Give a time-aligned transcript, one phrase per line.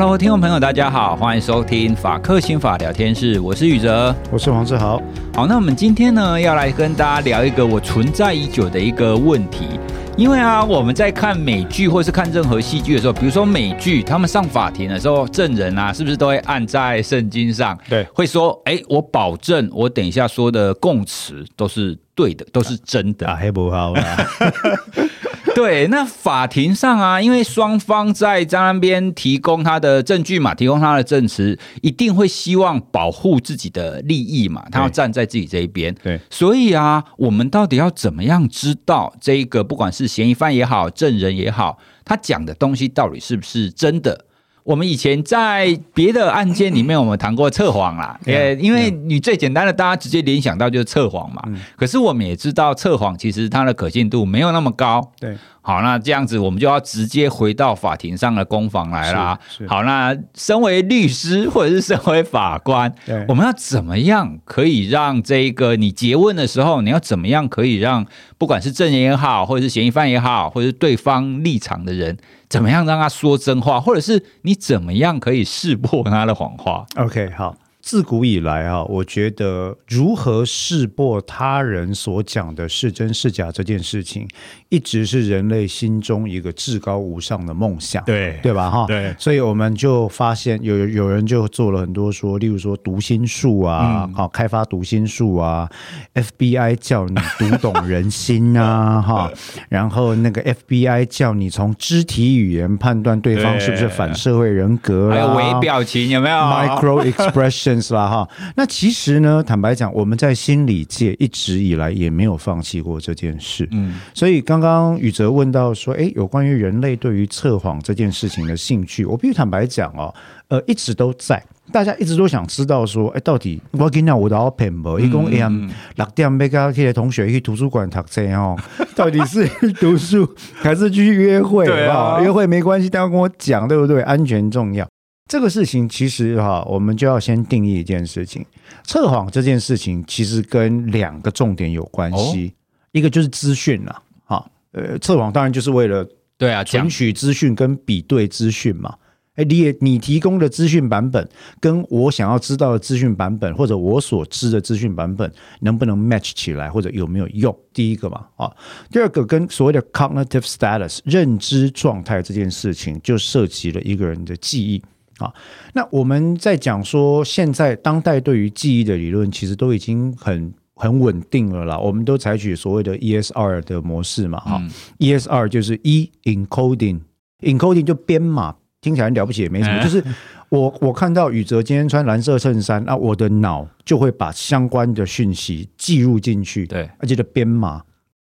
[0.00, 4.98] Hello，听众朋友，大家好，欢迎收听法克新法聊天室，我是宇哲，我是黄志豪。
[5.34, 9.78] 好，那我们今天呢，要来跟大家聊一个我存在已久的一个问题。
[10.16, 17.78] 因为啊，我们在看美剧或是看任何戏剧的时候，比如说美剧，他们上法庭的时候，证人啊，是不是都会按在圣经上？
[17.86, 23.26] 对，会说，哎，我保证，我等一下说的供词都是对的，都是真的。
[23.26, 24.02] 啊，黑不好啊。
[25.54, 35.94] 对，那法庭上啊，因为双方在张那边提供他的证据嘛，提供他的证词，一定会希望保护自己的利益嘛，他要站在自己这一边。
[36.02, 44.26] 对，所以啊，我们到底要怎么样知道这个，不管是嫌疑犯也好，证人也好，他讲的东西到底是不是真的？
[44.70, 51.42] 我们以前在别的案件里面，我们谈过测谎啦，呃，因为你最简单的，大家直接联想到就是测谎嘛。
[51.74, 55.10] 可是我们也知道，测谎其实它的可信度没有那么高。
[55.18, 55.36] 对。
[55.62, 59.38] 好，那这样子我们就要直接回到法庭上的攻防来啦。
[59.68, 62.92] 好，那身为律师或者是身为法官，
[63.28, 68.06] 我们要怎么样可以让这个你诘问的时候，你要怎么样可以让
[68.38, 72.16] 不管是证人也好，或者是嫌疑犯也好，或者是对方立场的人，
[72.48, 77.54] 怎么样让他说真话，或者是你怎么样可以识破他的谎话？OK，好。
[77.82, 84.28] 自古以来啊，我觉得如何识破他人所讲的是真是假这件事情，
[84.68, 88.70] 一直是人类心中一个至高无上的梦想，对对吧？
[88.70, 95.68] 哈，对，所以我们就发现有有人就做了很多说，例如说读心术啊，好、嗯、开发读心术啊
[96.14, 99.32] ，FBI 叫你读懂人心啊，哈，
[99.70, 107.69] 然后那个 FBI 叫你从肢体语言判断对方是不是反社会人格、啊，还有微表情有没有？Micro expression。
[107.78, 113.68] 是啦哈，那其实呢，坦白讲，我们在心理界一直以来也没有放弃过这件事。
[113.72, 120.14] 嗯，所以刚刚宇哲问到说，哎，有关于人类对于测谎这件事情的兴趣，我必须坦白讲哦，
[120.48, 128.56] 呃，一直都在，大家一直都想知道说，哎，到底我跟你讲我的好朋友，一共 M 六点被跟这些同学去图书馆读册哦，
[128.96, 131.66] 到底是读书还是去约会？
[131.66, 134.00] 对啊，约会没关系，但要跟我讲，对不对？
[134.02, 134.86] 安全重要。
[135.30, 138.44] 这个事情其实哈，我们就要先定义一件事情，
[138.82, 142.52] 测谎这件事情其实跟两个重点有关系，哦、
[142.90, 146.04] 一个就是资讯啦，哈，呃，测谎当然就是为了
[146.36, 148.96] 对啊，存取资讯跟比对资讯嘛，
[149.36, 151.28] 哎，你也你提供的资讯版本
[151.60, 157.56] 跟我想要知道的资讯版本，或者我所知的资讯版本能不能 match 起来，或者有没有用？
[157.72, 158.50] 第一个嘛，啊，
[158.90, 164.82] 第二个跟所谓的 cognitive status 认知状态这件事情，就涉及了一个人的记忆。
[165.20, 165.32] 啊，
[165.74, 171.78] 那我们在讲说，现在当代对于记忆的理论，其实都已经很很稳定了啦。
[171.78, 180.02] 我们都采取所谓的 ESR 的模式嘛，哈、嗯、，ESR 就是 E encoding，encoding 就编码，听起来很了不起也没什么，就是
[180.48, 187.82] 我我看到宇哲今天穿蓝色衬衫，那我的脑就会把相关的讯息记录进去，对，而且的编码。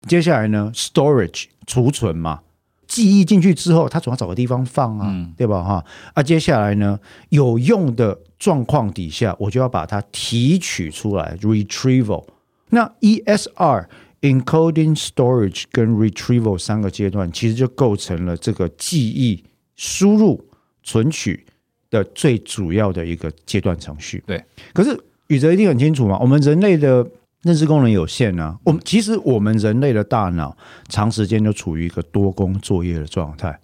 [0.08, 2.40] 接下来呢，storage 储存嘛。
[2.88, 5.64] 记忆进去之后，他总要找个地方放啊，嗯、对吧？
[5.64, 12.26] 哈啊，接下来呢，有用的状况底下，我就要把它提取出来，retrieval。
[12.70, 13.86] 那 ESR
[14.22, 19.44] encoding、storage 跟 retrieval 三个阶段，其实就构成了这个记忆
[19.76, 20.44] 输入、
[20.84, 21.46] 存取
[21.90, 24.24] 的最主要的一个阶段程序。
[24.26, 24.44] 对，
[24.74, 27.06] 可是宇哲一定很清楚嘛，我们人类的。
[27.46, 30.58] 认知功能有限呢、啊，我们其实我们人类的大脑
[30.90, 33.60] 长时间就处于一个多工作业的状态，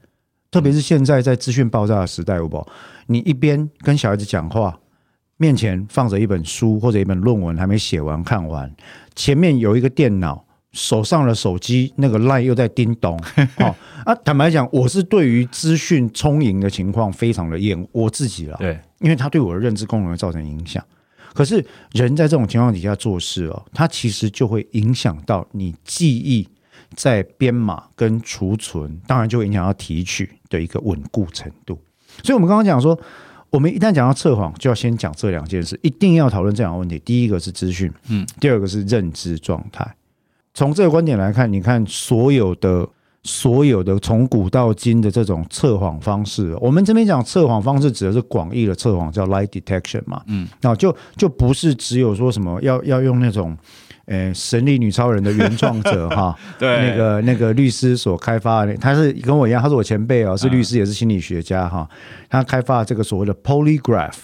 [0.51, 2.63] 特别是现在在资讯爆炸的时代，不，
[3.07, 4.77] 你一边跟小孩子讲话，
[5.37, 8.71] 面前放着一本书或者一本论文还没写完看完，
[9.15, 13.19] 前面有一个电脑，手上的手机那个 line 又在叮咚，
[13.57, 13.75] 哦。
[14.05, 20.85] 啊，坦白讲，我是对于资讯充盈的情况非常的厌恶我自己了，对，因为它对我的认知功能会造成影响。
[21.33, 26.47] 可是人在这种情况底下做事哦，它其实就会影响到你记忆
[26.95, 31.79] 在编码跟储存，当然就会影响到提取的一个稳固程度。
[32.23, 32.99] 所以，我们刚刚讲说，
[33.49, 36.99] 我们一旦讲到测谎，就要先讲这两件事，一定要讨论这两个问题。
[36.99, 39.95] 第一个是资讯，嗯，第二个是认知状态。
[40.53, 42.89] 从这个观点来看，你看所有的。
[43.23, 53.55] 所有的从古到今的这种测谎方式，我们这边讲测谎方式指的是广义的测谎，叫 lie detection 嘛，嗯，那就就不是只有说什么要要用那种，
[54.05, 61.87] 呃，神力女超人的原创者 哈，对，那个那个律师所开发的，他是跟我一样，他是我前辈哦，是律师也是心理学家哈，
[62.27, 64.17] 他开发这个所谓的 polygraph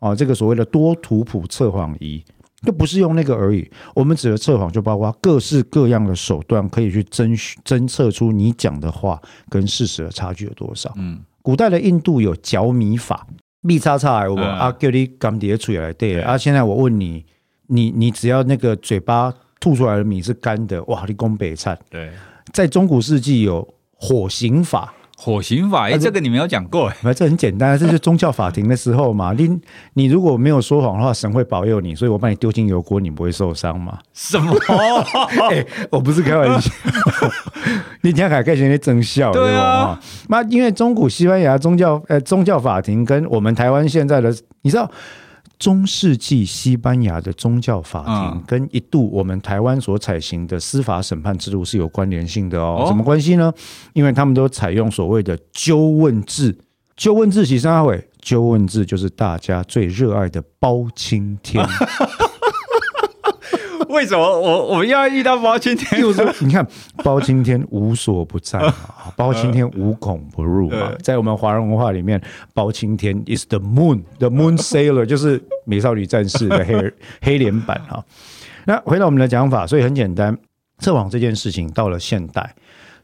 [0.00, 2.20] 哦，这个所谓的多图谱测谎仪。
[2.62, 3.68] 就不是用那个而已。
[3.94, 7.28] 我们指的测谎，就包括各式各样的手段，可以去侦
[7.64, 10.92] 侦测出你讲的话跟事实的差距有多少。
[10.96, 13.26] 嗯，古代的印度有嚼米法，
[13.62, 16.36] 米叉叉，我啊叫你甘碟出来对啊。
[16.36, 17.24] 现在我问你，
[17.68, 21.78] 你你只要那个嘴巴吐出来的米是干的，哇，你攻北菜。
[21.88, 22.10] 对，
[22.52, 24.94] 在中古世纪有火刑法。
[25.22, 29.34] 火刑法，哎，这个你没有讲过，哎，这很简单，这是宗教法庭的时候嘛。
[29.36, 29.54] 你
[29.92, 33.98] 你如果没有说谎的话，神会保佑你，所以我把你丢进油锅，你不会受伤嘛？
[34.14, 34.56] 什么？
[35.50, 36.72] 哎，我不是开玩笑，
[38.00, 40.00] 你听凯凯先生真笑，对吧？
[40.28, 44.90] 那因为中古西班牙宗教，呃，宗教法庭跟我们台湾现在的，你知道？
[45.60, 52.86] 中世纪西班牙的宗教法庭跟一度我们台湾所采行的司法审判制度是有关联性的哦。
[52.88, 53.52] 什么关系呢？
[53.92, 56.56] 因为他们都采用所谓的纠问制。
[56.96, 58.08] 纠问制，是啥会？
[58.20, 61.62] 纠问制就是大家最热爱的包青天。
[63.90, 66.00] 为什么我我们要遇到包青天？
[66.00, 66.66] 就是你看，
[67.04, 68.74] 包青天无所不在嘛，
[69.16, 70.92] 包青天无孔不入嘛。
[71.02, 72.20] 在我们华人文化里面，
[72.54, 78.04] 包青天 is the moon，the moon sailor，就是美少女战士的黑 黑脸版哈。
[78.66, 80.36] 那回到我们的讲法，所以很简单，
[80.78, 82.54] 测谎这件事情到了现代。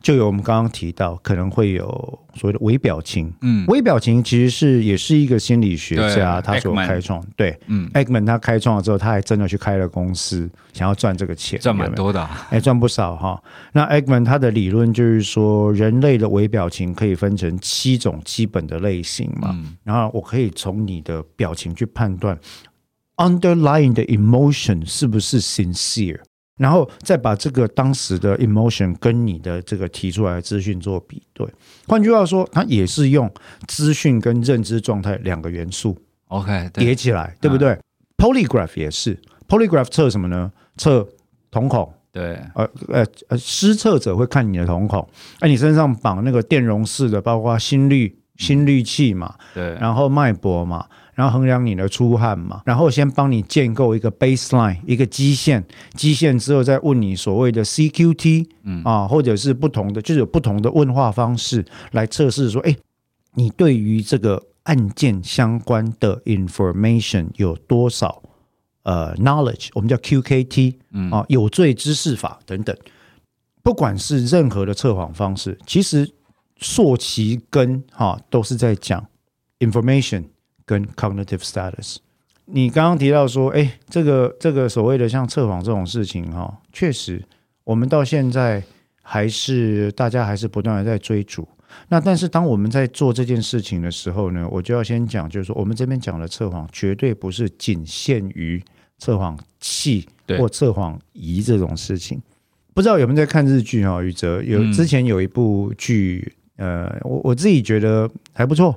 [0.01, 1.87] 就有我们刚刚提到，可能会有
[2.35, 3.33] 所谓的微表情。
[3.41, 7.25] 嗯，微表情其实是也是一个心理学家他所开创。
[7.35, 13.43] 对，嗯，Eggman 他开创了之后，他还真的去开了公司，想要赚这个钱，赚蛮多的，哎，赚不少哈。
[13.73, 19.57] 那 Eggman 他的理论就是说，人类的微表情可以分成七种基本的类型嘛。
[19.83, 22.39] 然后我可以从你的表情去判断
[23.17, 26.21] underlying 的 emotion 是不是 sincere。
[26.57, 31.47] 然后再把这个当时的 emotion 跟你的这个提出来的资讯做比对，
[31.87, 33.31] 换句话说，它也是用
[33.67, 35.97] 资讯跟认知状态两个元素
[36.29, 37.79] ，OK 叠起来，对不对
[38.17, 40.51] ？Polygraph 也是，Polygraph 测什么呢？
[40.79, 41.07] 测
[41.51, 45.07] 瞳孔，对，呃呃呃，施测者会看你的瞳孔，
[45.41, 50.87] 哎，你身上绑那个电容式的，包括心率、心率器嘛，对，然后脉搏嘛。
[51.17, 55.65] 然后衡量你的出汗嘛，然后先帮你建构一个 baseline 一个基线，
[55.95, 58.83] 基线之后再问你所谓的 CQT，嗯。
[58.85, 62.77] 啊，或者是不同的，就是有不同的问话方式来测试说，哎，
[63.33, 68.23] 你对于这个案件相关的 information 有多少
[68.83, 71.11] 呃 knowledge，我们叫 QKT，嗯。
[71.11, 72.77] 啊，有罪知识法等等，
[73.63, 76.13] 不管是任何的测谎方式，其实
[76.59, 79.07] 溯其根哈都是在讲
[79.61, 80.25] information。
[80.67, 81.97] 跟 cognitive status，
[82.47, 87.25] 你刚刚提到说，哎，这个这个所谓的像测谎这种事情，哈，确实，
[87.63, 88.63] 我们到现在
[89.01, 91.47] 还是大家还是不断的在追逐。
[91.89, 98.63] 那但是当我们在做这件事情的时候呢，我就要先讲，就是说，我们这边讲的测谎，绝对不是仅限于
[98.99, 100.09] 测谎器
[100.39, 102.21] 或测谎仪这种事情。
[102.75, 104.03] 不知道有没有在看日剧啊？
[104.03, 108.75] 宇哲有之前有一部剧，呃，我我自己觉得还不错。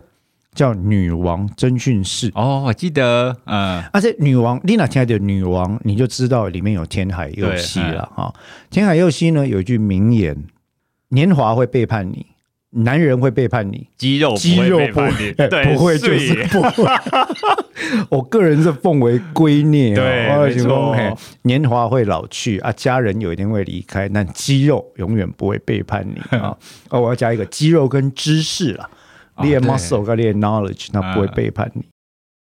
[0.55, 8.33] 叫女王侦讯室哦，我记得，嗯，而且女王丽娜亲爱的女王，你就知道里面有天海佑希了哈。
[8.69, 10.35] 天海佑希呢有一句名言：
[11.09, 12.25] 年华会背叛你，
[12.71, 16.85] 男人会背叛你，肌肉肌肉不会不会就是不会。
[18.09, 20.95] 我个人是奉为圭臬，对，没错。
[21.43, 26.55] 年华会老去啊，家人有一天会离开，但肌肉永远不会背叛你啊。
[26.89, 28.89] 哦，我要加一个肌肉跟知识了。
[29.41, 31.85] 练 muscle 跟练 knowledge，那不会背叛你。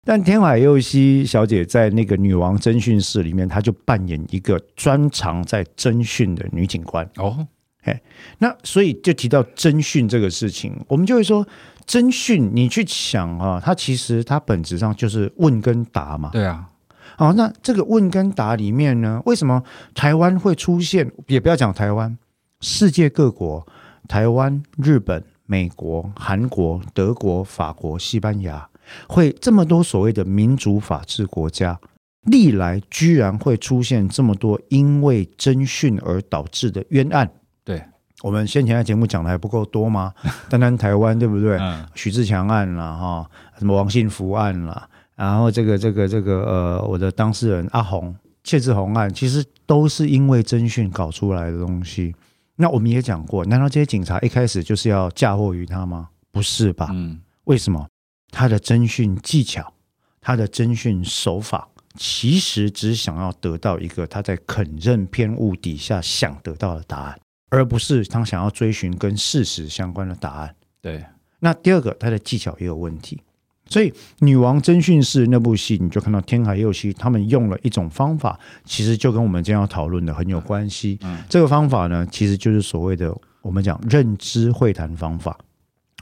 [0.06, 7.08] 但天海佑希小姐在那个女王侦讯室里面，她就扮演一个专长在侦讯的女警官。
[7.16, 7.46] 哦，
[7.84, 7.98] 哎，
[8.38, 11.46] 那所以就提到侦讯这个事情，我们就会说
[11.86, 16.28] 侦讯，你去想啊，它其实它本质上就是问跟答嘛。
[16.30, 16.68] 对啊。
[17.16, 19.62] 好，那这个问跟答里面呢，为什么
[19.94, 21.10] 台湾会出现？
[21.28, 22.18] 也不要讲台湾，
[22.60, 23.66] 世界各国，
[24.06, 25.24] 台湾、日本。
[25.46, 28.68] 美国、韩国、德国、法国、西班牙，
[29.08, 31.78] 会这么多所谓的民主法治国家，
[32.22, 37.30] 历来居然会出现这么多因为侦讯而导致的冤案。
[37.62, 37.82] 对，
[38.22, 40.12] 我们先前的节目讲的还不够多吗？
[40.48, 41.58] 单单台湾对不对？
[41.94, 52.14] 许志强案啦，哈，什么王信福案啦，然后这个这个这个呃，我的当事人阿红谢志宏案，其实都是因为侦讯搞出来的东西。
[52.56, 56.10] 那我们也讲过，难道这些警察一开始就是要嫁祸于他吗？
[56.30, 56.88] 不是吧？
[56.92, 57.88] 嗯，为什么？
[58.30, 59.72] 他的侦讯技巧，
[60.20, 67.20] 他的侦讯手法，其实只想要得到一个他在肯认偏误底下想得到的答案，
[67.50, 70.54] 而不是他想要追寻跟事实相关的答案。
[70.80, 71.04] 对。
[71.40, 73.20] 那第二个，他的技巧也有问题。
[73.66, 73.90] 所以，
[74.20, 80.98] 《女王侦讯室》那部戏，你就看到天海佑希他们用了一种方法，其实就跟我们今天要讨论的很有关系。
[81.02, 85.36] 嗯，这个方法呢，其实就是所谓的我们讲认知会谈方法。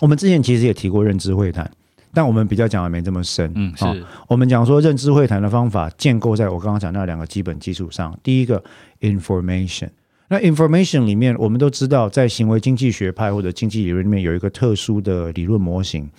[0.00, 1.71] 我们之前其实也提过认知会谈，
[2.12, 3.50] 但我们比较讲的没这么深。
[3.54, 8.19] 嗯，是、哦、我们讲说认知会谈的方法建构在我刚刚讲那两个基本基础上。
[8.23, 8.62] 第一个
[9.00, 9.88] ，information。
[10.33, 16.11] 那 information 里面，我们都知道，在行为经济学派或者经济理论里面有一个特殊的理论模型，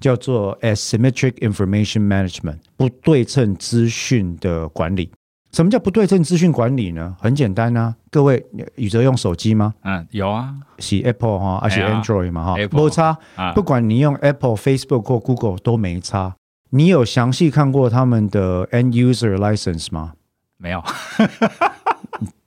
[0.00, 5.08] 叫做 asymmetric information management，不对称资讯的管理。
[5.52, 7.14] 什么叫不对称资讯管理呢？
[7.20, 9.72] 很简单啊，各位，宇哲用手机吗？
[9.84, 13.16] 嗯，有啊，是 Apple 哈，而且 Android 嘛哈，没差。
[13.54, 16.34] 不管你用 Apple、Facebook 或 Google 都没差。
[16.70, 20.14] 你有详细看过他们的 End User License 吗？
[20.58, 20.82] 没有。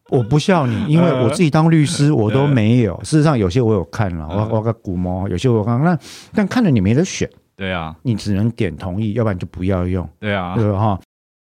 [0.10, 3.00] 我不笑你，因为我自己当律师，我都没有。
[3.04, 5.98] 事实上，有些我有看了，我我个古猫，有些我看，那
[6.34, 7.30] 但看了你没得选。
[7.56, 10.08] 对啊，你只能点同意，要不然就不要用。
[10.20, 11.00] 对啊，对哈。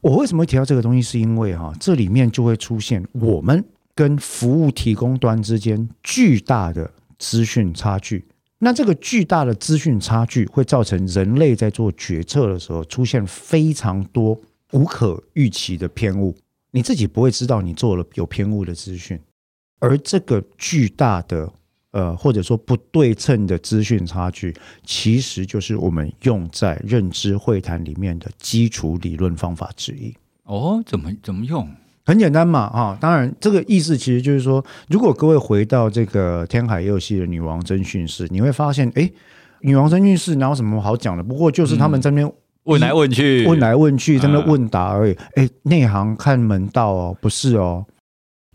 [0.01, 1.01] 我为什么会提到这个东西？
[1.01, 3.63] 是因为哈，这里面就会出现我们
[3.95, 8.25] 跟服务提供端之间巨大的资讯差距。
[8.59, 14.39] 那这个巨大的资讯差距会造成人类在做决策的时候出现非常多
[14.71, 16.35] 无可预期的偏误。
[16.75, 19.19] 你自己不会知道你做了有偏误的资讯，
[19.79, 21.47] 而这个巨大的
[21.91, 24.51] 呃或者说不对称的资讯差距，
[24.83, 30.11] 其实就是我们用在认知会谈里面的基础理论方法之一。
[30.45, 31.69] 哦，怎么怎么用？
[32.05, 39.07] 很简单嘛，啊，当然这个意思其实就是说，如果各位回到这个天海佑希的女王侦讯室，你会发现，哎，
[39.61, 41.23] 女王侦讯室哪有什么好讲的？
[41.23, 42.33] 不过就是他们这边。
[42.65, 45.13] 问来问去，问来问去，在那问答而已。
[45.35, 47.85] 哎、嗯，内行看门道哦，不是哦。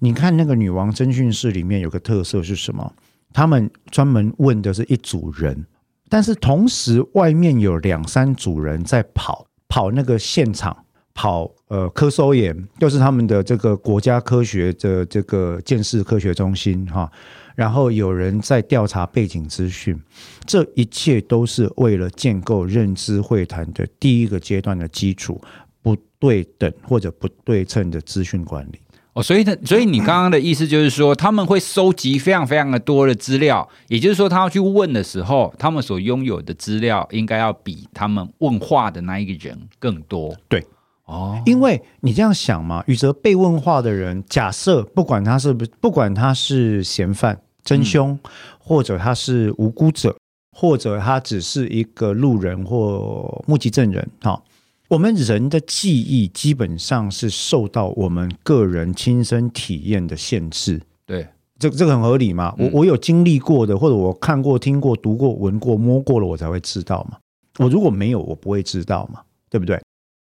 [0.00, 2.92] 你看那个女王侦讯室里面有个特色是什么？
[3.32, 5.66] 他们专门问的是一组人，
[6.08, 10.74] 但是同时外面有两三组人在跑，跑那个现场，
[11.12, 17.10] 跑呃科搜研，就是他们的这个国家科学的这个建设科学中心哈。
[17.58, 20.00] 然后有人在调查背景资讯，
[20.46, 25.40] 这一切都是为了建构认知会谈的第一个阶段的基础，
[25.82, 28.78] 不对等或者不对称的资讯管理。
[29.14, 40.32] 哦，所以呢，所以你刚刚的意思就是说，他们会收集非常非常的多的资料，也就是说，他要去问的时候，他们所拥有的资料应该要比他们问话的那一个人更多。
[40.48, 40.64] 对，
[41.06, 47.36] 哦，因为你这样想嘛，宇哲被问话的人，假设不管他是不是，不管他是嫌犯。
[47.68, 48.18] 真凶，
[48.58, 50.16] 或者他是无辜者，
[50.56, 54.08] 或者他只是一个路人或目击证人。
[54.22, 54.42] 哈，
[54.88, 60.80] 我们人的记忆基本上是受到我们个人亲身体验的限制。
[61.04, 62.54] 对，这这个很合理嘛？
[62.58, 67.18] 我我有经历过的，或者我看过、听过、读过、闻过、摸过了，我才会知道嘛。
[67.58, 69.20] 我如果没有，我不会知道嘛，
[69.50, 69.78] 对不对？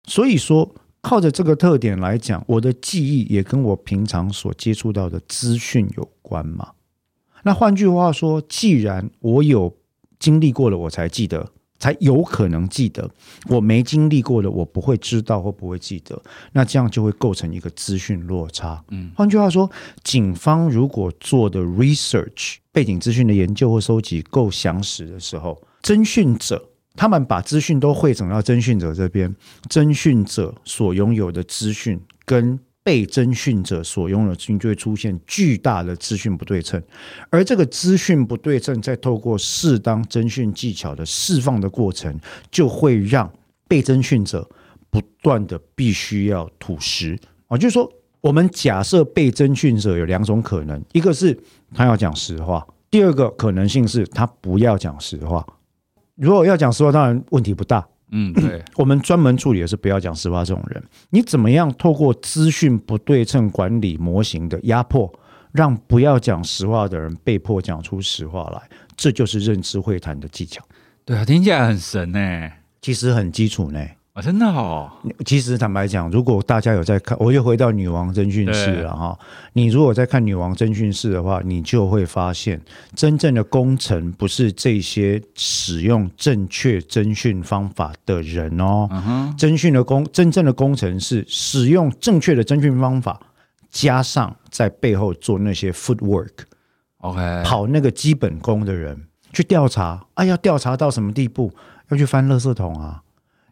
[0.09, 6.71] 所以说，靠着这个特点来讲，我的记忆也跟我平常所接触到的资讯有关嘛。
[7.45, 9.73] 那换句话说，既然我有
[10.19, 11.47] 经历过了，我才记得，
[11.79, 13.09] 才有可能记得。
[13.49, 16.21] 我没经历过的，我不会知道或不会记得。
[16.53, 18.83] 那这样就会构成一个资讯落差。
[18.89, 19.71] 嗯，换句话说，
[20.03, 29.37] 警方如果做的 research 背景资讯的研究或收集够详实的时候，侦讯者他们把资讯都汇总到侦讯者这边，
[29.69, 32.59] 侦讯者所拥有的资讯跟。
[32.85, 36.81] 被征讯者所拥有的资讯就会出现巨大的资讯不对称，
[37.31, 43.33] 而这个资讯不对称，在透过适当征讯技巧的释放的过程，就会让
[43.67, 44.47] 被征讯者
[44.91, 51.37] 不断的必须要吐实啊，就是说，我们假设被征讯者有两种可能，一个是
[51.73, 55.45] 他要讲实话，第二个可能性是他不要讲实话。
[56.17, 57.89] 如果要讲实话，当然问题不大。
[58.11, 60.83] 嗯，对，我们专门处理的是不要讲实话这种人。
[61.11, 65.13] 你怎么样透过资讯不对称管理模型的压迫，
[65.53, 68.63] 让不要讲实话的人被迫讲出实话来？
[68.97, 70.63] 这就是认知会谈的技巧。
[71.05, 73.81] 对啊，听起来很神呢，其实很基础呢。
[74.15, 74.89] 啊，真的哦！
[75.27, 79.19] 其实坦白讲，如果大家有在看，我又回到女王侦讯室了哈。
[79.55, 82.61] 你如果在看女王侦讯室的话，你就会发现，
[82.95, 88.89] 真正的功臣不是这些使用正确侦讯方法的人哦。
[89.37, 93.21] 侦讯的功，真正的功臣是使用正确的侦讯方法，
[93.69, 98.97] 加上在背后做那些 footwork，OK，跑那个基本功的人
[99.33, 100.07] 去调查。
[100.15, 101.53] 啊，要调查到什么地步？
[101.89, 103.03] 要去翻垃圾桶啊！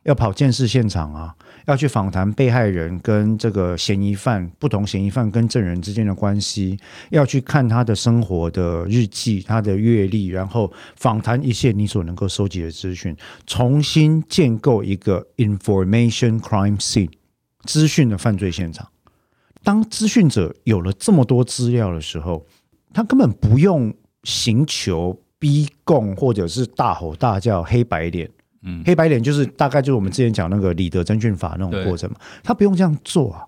[0.05, 1.35] 要跑鉴识现场啊，
[1.67, 6.79] 要去访谈被害人跟这个嫌疑犯，不同嫌疑犯跟证人之间的关系，
[7.11, 13.17] 要去看他的生活的日记、他的阅历，然后访谈一切你所能够收集的资讯，
[13.47, 17.11] 重新建构一个 information crime scene
[17.65, 18.89] 资讯的犯罪现场。
[19.63, 22.45] 当资讯者有了这么多资料的时候，
[22.93, 23.95] 他根本不用
[24.25, 25.19] 刑求。
[25.43, 28.31] 逼供或者是大吼大叫、黑白脸。
[28.63, 32.17] 嗯，黑白脸就是大概就是我们之前讲那个李德真讯法那种过程嘛。
[32.43, 33.47] 他不用这样做啊，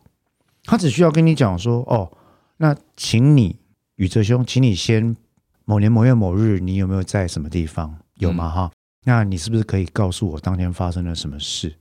[0.64, 2.10] 他只需要跟你讲说：“哦，
[2.56, 3.56] 那请你
[3.96, 5.16] 宇哲兄，请你先
[5.64, 7.96] 某年某月某日，你有没有在什么地方？
[8.18, 8.48] 有吗？
[8.48, 8.70] 哈、嗯，
[9.04, 11.74] 那你是不是可以告诉我当天发生了什么事？”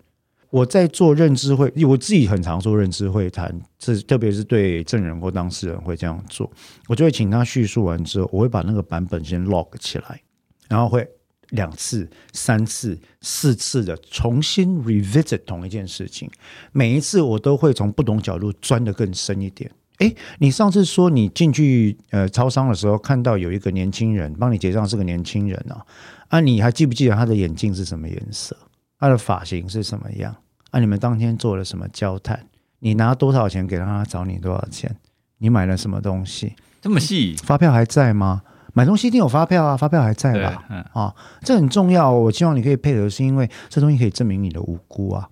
[0.51, 6.47] 我在做认知会，我自己很常做认知会谈，这特别是对证人或当事人会这样做。
[6.87, 10.21] 我就会请他叙述完之后，我会把那个版本先 log 起来，
[10.69, 11.09] 然后会
[11.49, 16.29] 两次、三次、四次的重新 revisit 同一件事情。
[16.71, 19.69] 每一次我都会从不同角度钻得更深一点。
[19.99, 25.85] 诶，你上次说你进去呃超商的时候，看到有一个年轻人帮你结账，是个年轻人啊，
[26.29, 28.57] 啊，你还记不记得他的眼镜是什么颜色？
[28.99, 30.35] 他的发型是什么样？
[30.71, 32.47] 啊，你们当天做了什么交谈？
[32.79, 33.85] 你拿多少钱给他？
[33.85, 34.93] 他找你多少钱？
[35.37, 36.53] 你买了什么东西？
[36.81, 37.35] 这么细？
[37.43, 38.41] 发票还在吗？
[38.73, 40.65] 买东西一定有发票啊，发票还在吧？
[40.69, 42.11] 嗯、啊，这很重要。
[42.11, 45.29] 我希望你可以配合，是因为这东西可以证明你的无辜啊。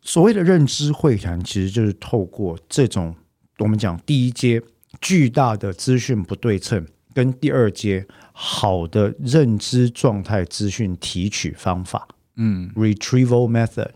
[0.00, 3.14] 所谓的认知会谈，其实就是透过这种
[3.58, 4.60] 我们讲第一阶
[5.00, 12.08] 巨大的资讯不对称，跟第二阶好的认知状态资讯提取方法。
[12.36, 13.90] 嗯，retrieval method。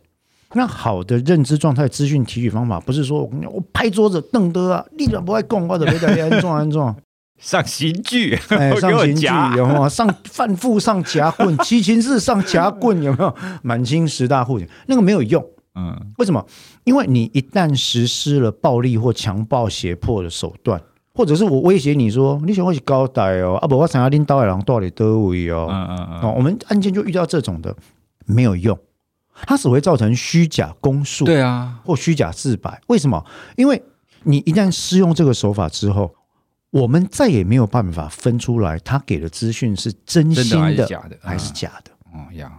[0.52, 6.94] 那好的认知状态资讯提取方法，不是说我拍桌子瞪得啊，立马不爱讲，或者别在安装安装
[7.42, 9.88] 上刑具，哎， 上刑具有没有？
[9.88, 13.34] 上 犯妇上夹棍， 七情四上夹棍有没有？
[13.62, 15.44] 满清十大酷刑那个没有用，
[15.74, 16.44] 嗯，为什么？
[16.84, 20.80] 因为你一旦实施了暴力或强暴胁迫的手段，
[21.14, 27.74] 或者是我威胁你说，你想我去交代哦，啊不，我想要拎刀来让到底得位哦，嗯嗯嗯，哦，我们案件就遇到这种的。
[28.24, 28.78] 没有用，
[29.34, 32.80] 它只会造成虚假公诉，对啊，或虚假自白。
[32.86, 33.22] 为什么？
[33.56, 33.82] 因为
[34.22, 36.14] 你一旦施用这个手法之后，
[36.72, 41.92] 我们再也没有办法分出来他给的资讯是真心的，的还是假的，还是假的。
[42.12, 42.50] 哦，呀，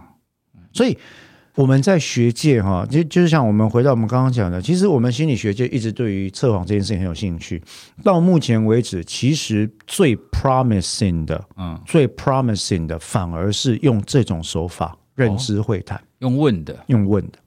[0.72, 0.96] 所以
[1.54, 7.62] 我们在学界哈，就就是像我们回到我们刚刚讲的，其实我们心理学界一直对于测谎这件事情很有兴趣。
[8.02, 14.96] 到目前为止，其实最 promising 的，嗯，最 promising 的，反而是用这种手法。
[15.16, 17.38] 认知会谈、哦、用问的，用问的。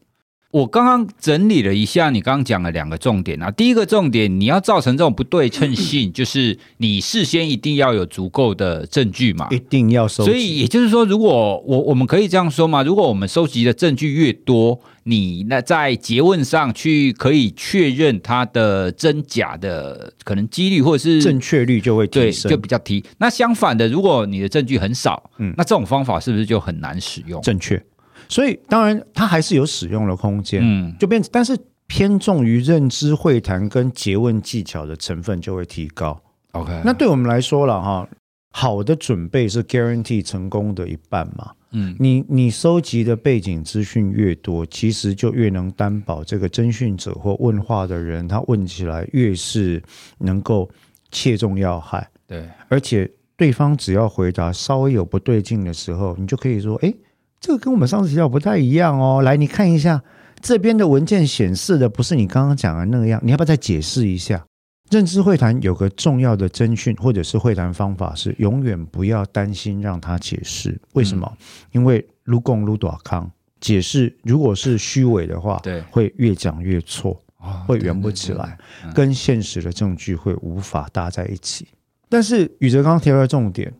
[0.51, 3.51] 我刚刚整理了一下，你刚刚讲了两个重点啊。
[3.51, 10.31] 第一个重点，你要造成这种不对称性，就是你事先一定要有足够的证据嘛，一定要收集。
[10.31, 23.03] 所以也就是说，如果我我们可以这样说嘛，如果我们收集的证据越多，你那在诘问上去可以确认它的真假的可能几率，或者是正确率就会提升，就比较低。
[23.17, 27.41] 那相反的，如果你的证据很少，嗯，那这种方法是不是就很难使用？
[27.41, 27.81] 正确。
[28.29, 36.21] 所以，当然，它还是有使用的空间，嗯，就变，但是偏重于认知会谈跟詰问技巧的成分就会提高。
[36.51, 38.07] OK，那对我们来说了哈，
[38.51, 49.81] 好的准备是 guarantee 成功的一半嘛，嗯，你你收集的背景资讯越多，其实就越能担保这个征讯者或问话的人，他问起来越是
[50.19, 50.69] 能够
[51.11, 52.09] 切中要害。
[52.27, 56.93] 对，而且对方只要回答稍微有不对劲的时候，你就可以说，哎。
[57.39, 60.03] 这个跟我们上次提到不太一样哦，来，你看一下
[60.41, 64.43] 这边的文件显示的不是你刚刚讲的那个样，你要不要再解释一下？
[64.89, 70.79] 认知会谈有个重要的侦讯或者是会谈方法是，永远不要担心让他解释。
[70.93, 71.29] 为什么？
[71.39, 77.21] 嗯、因为如共如短康解释，如果是虚伪的话，对，会越讲越错，
[77.67, 81.67] 会圆不起来，对对对，跟现实的证据会无法搭在一起。
[82.07, 83.73] 但是宇哲刚刚提到的重点。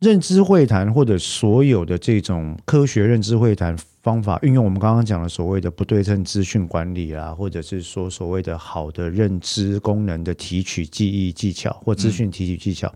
[0.00, 12.94] 认知会谈或者所有的这种科学认知会谈方法，运用我们刚刚讲的所谓的不对称资讯管理啊，或者是说所谓的好的认知功能的提取记忆技巧或资讯提取技巧，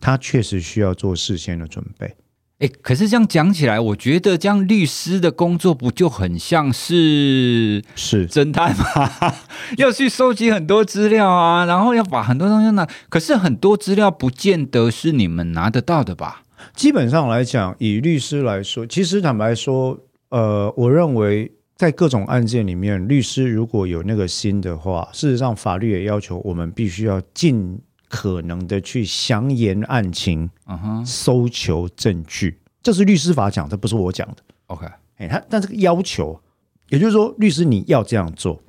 [0.00, 2.14] 它确实需要做事先的准备。
[2.58, 9.34] 诶，可是这样讲起来，我觉得这样律师的工作不就很像是是侦探吗？
[9.78, 12.84] 要去收集很多资料啊，然后要把很多东西拿。
[13.08, 16.42] 可是很多资料不见得是你们拿得到的吧？
[16.74, 19.96] 基本上来讲，以律师来说，其实坦白说，
[20.30, 27.78] 呃，我认为在各种案件里面，律师如果有那个心的话，事实上法律也要求我们必须要尽。
[28.08, 34.36] 可能的去详言案情，嗯哼，搜求证据，这是律师法讲的，不是我讲的。
[34.66, 36.40] OK，哎，他但这个要求，
[36.88, 38.60] 也就是说，律师你要这样做，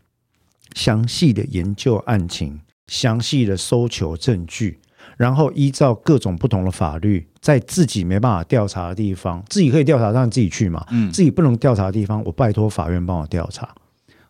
[0.76, 4.80] 详细的研究案情，详细的搜求证据，
[5.18, 10.86] 然后依照各种不同的法律，在自己没办法调查的地方，自己可以调查，让自己去嘛。
[10.92, 13.74] 嗯，自己不能调查的地方，我拜托法院帮我调查。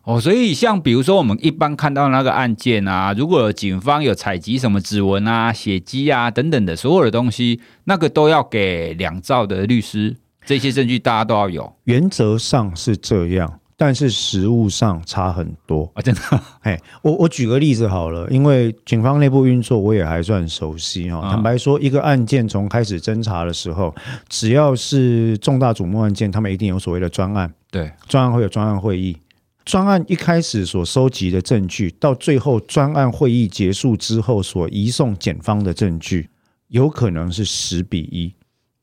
[0.04, 11.72] 哦，所以像比如说我们一般看到那个案件啊，如果警方有采集什么指纹啊、血迹啊等等的所有的东西，那个都要给两造的律师，这些证据大家都要有。
[11.84, 13.58] 原则上是这样。
[13.76, 16.02] 但是实务上差很多啊！
[16.02, 16.20] 真的，
[16.60, 21.30] 哎，我我举个例子好了，因为警方内部运作我也还算熟悉哈。
[21.30, 23.94] 坦白说，一个案件从开始侦查的时候，
[24.28, 27.50] 只要是重大瞩目案件，他们一定有所谓的专案。
[27.70, 29.16] 对，专案会有专案会议，
[29.64, 36.28] 专案一开始所收集的证据，到最后专案会议结束之后所移送检方的证据，
[36.68, 38.34] 有可能是十比一，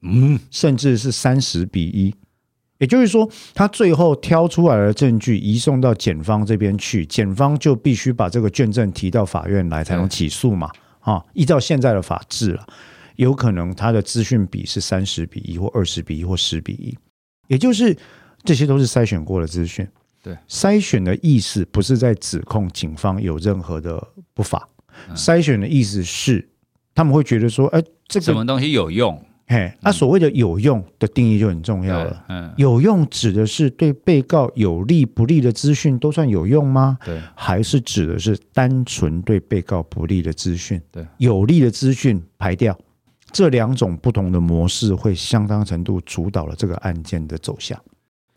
[0.02, 2.14] 嗯，甚至是三十比一。
[2.80, 10.70] 也就是说，他最后挑出来的证据移送到检方这边去，检方就必须把这个卷证提到法院来才能起诉嘛。
[11.00, 12.68] 啊，依照现在的法制了，
[13.16, 16.96] 有可能他的资讯比是三十比一或二十比一或十比一，
[17.48, 17.98] 也就是
[18.44, 19.88] 这些都是筛选过的资讯。
[20.28, 24.68] 对，筛选的意思不是在指控警方有任何的不法，
[25.16, 26.46] 筛选的意思是
[26.94, 29.18] 他们会觉得说，哎，这个什么东西有用。
[29.50, 32.26] 嘿，那所谓的有用的定义就很重要了。
[32.28, 36.98] 嗯，有用指的是对被告有利不利的资讯都算有用吗？
[37.06, 40.82] 对，还是指的是单纯对被告不利的资讯？
[40.92, 42.78] 对，有利的资讯排掉，
[43.32, 47.82] 这两种不同的模式会相当程度主导了这个案件的走向。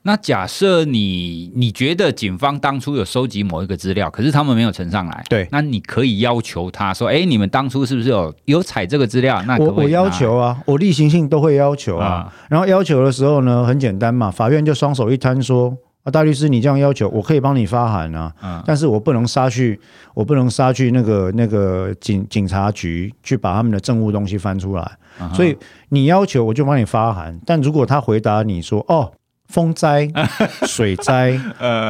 [0.02, 12.06] 那假设你你觉得警方当初有收集某一个资料，可是他们没有呈上来，对，那你可以要求他说：“哎，你们当初是不是有有采这个资料？”那我我要求啊，我例行性都会要求啊。
[12.06, 19.78] 啊然后要求的时候呢，很简单嘛，法院就双手一摊说：“啊，大律师，你这样要求，我可以帮你发函啊，嗯、但是我不能杀去，
[20.14, 24.92] 我不能杀去那个那个警警察局去把他们的证物东西翻出来。
[25.20, 25.54] 嗯、所以
[25.90, 29.12] 你要求我就帮你发函，但如果他回答你说：‘哦’。”
[29.50, 30.08] 风灾、
[30.66, 31.38] 水灾、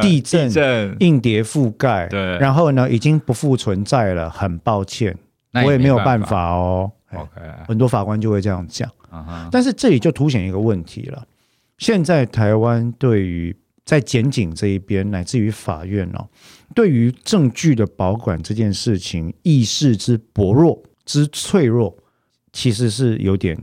[0.01, 5.15] 地震、硬碟覆盖，对，然后呢，已经不复存在了，很抱歉，
[5.53, 6.91] 也我也没有办法哦。
[7.13, 8.89] OK，很多法官就会这样讲。
[9.11, 9.49] Uh huh.
[9.51, 11.27] 但是这里就凸显一个问题了：
[11.77, 16.27] 现在台湾对于在检警这一边，乃至于法院哦，
[16.73, 21.95] 对于证据的保管这件事情，意识之薄弱之脆弱，
[22.53, 23.57] 其实是有点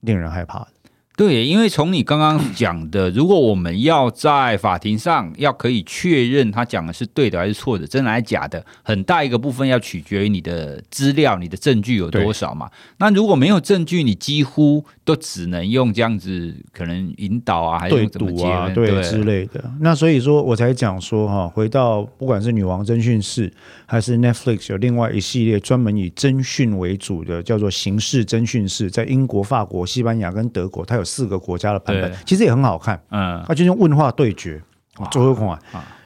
[0.00, 0.68] 令人害怕的。
[1.18, 12.70] 对，因为从你刚刚 讲的，如果我们要在法庭上要可以确认他讲的是对的还是错的，真的还是假的，很大一个部分要取决于你的资料、你的证据有多少嘛。
[12.98, 19.68] 那如果没有证据，你几乎都只能用这样子可能引导啊，还是怎么结啊，对，对之类的。
[19.80, 23.52] 那所以说我才讲说哈，回到不管是女王侦讯室，
[23.86, 31.07] 还是 Netflix 有另外一系列专门以侦讯为主的，叫做刑事侦讯室，在英国、法国、西班牙跟德国，它有。
[31.08, 34.62] 四个国家的版本其实也很好看，嗯，它就用问话对决，
[35.10, 35.58] 最后看。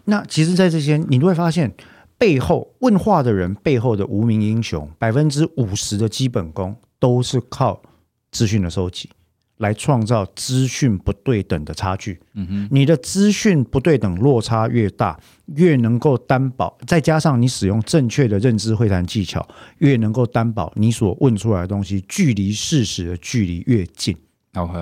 [0.04, 1.72] 那其实，在这些你都会发现，
[2.18, 7.82] 背后问话的人背后的无名英雄，百分之五十的基本功都是靠
[8.30, 9.10] 资讯的收集
[9.58, 12.18] 来创造资讯不对等的差距。
[12.34, 15.16] 嗯哼，你的资讯不对等落差越大，
[15.54, 19.46] 越能够担保，再加上你使用正确的认知会谈技巧，
[19.78, 24.16] 越能够担保你所问出来的东西距离事实的距离越近。
[24.54, 24.72] OK，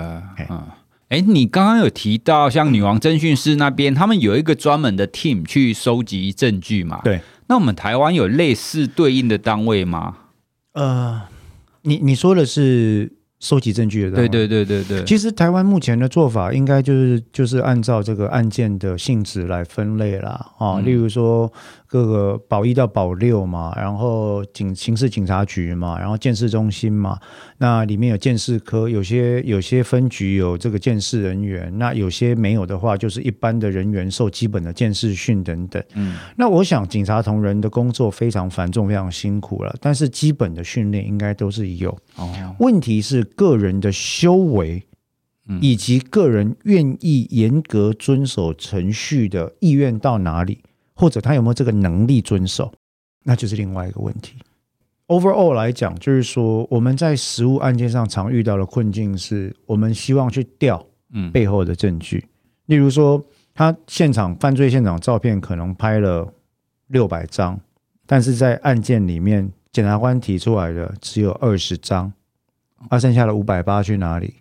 [0.48, 0.62] 嗯，
[1.08, 7.00] 哎，你刚刚有提到像女王侦讯室那边，他们有一个专门的 team 去收集证据嘛？
[7.04, 10.16] 对，那我们台湾有类似对应的单位吗？
[10.72, 11.22] 呃，
[11.82, 13.12] 你你说的是？
[13.42, 15.02] 收集证据的，对对对对对。
[15.04, 20.52] 其实台湾目前的做法，应该就是就是按照这个案件的性质来分类啦。
[20.58, 20.78] 啊。
[20.80, 21.50] 例如说
[21.90, 27.18] 各个保一到保六嘛，然后警刑事警察局嘛，然后鉴识中心嘛，
[27.58, 35.82] 那里面有鉴识科，有些有些分局有这个鉴识人员，那有些没有的话，就是一般的人员受基本的鉴识训等等。
[35.94, 41.90] 嗯，那我想警察同仁的工作非常繁重，非常辛苦了，但是基本的训练应该都是有。
[42.14, 43.26] 哦，问题是。
[43.36, 44.82] 个人的修为，
[45.62, 50.58] 以及个人愿意严格遵守程序的意愿到哪里，
[51.00, 52.70] 或者他有没有这个能力遵守，
[53.24, 54.36] 那就是另外一个问题。
[55.06, 62.22] Overall 来讲，就是说我们在实物案件上常遇到的困境是，我们希望去调嗯背后的证据，
[62.66, 66.30] 例如说他现场犯罪现场照片可能拍了
[66.88, 67.58] 六百张，
[68.06, 72.12] 但是在案件里面检察官提出来的只有二十张。
[72.90, 74.34] 他、啊、剩下的五百八去哪里？